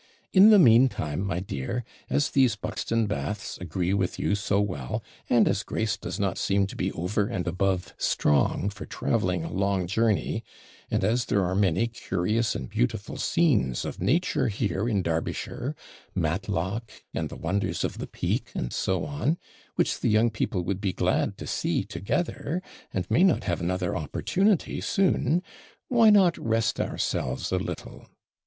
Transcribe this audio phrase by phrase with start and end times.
[0.33, 5.47] In the meantime, my dear, as these Buxton baths agree with you so well, and
[5.47, 9.85] as Grace does not seem to be over and above strong for travelling a long
[9.85, 10.43] journey,
[10.89, 15.75] and as there are many curious and beautiful scenes of nature here in Derbyshire
[16.15, 19.37] Matlock, and the wonders of the Peak, and so on
[19.75, 23.95] which the young people would be glad to see together, and may not have another
[23.95, 25.43] opportunity soon
[25.89, 28.07] why not rest ourselves a little?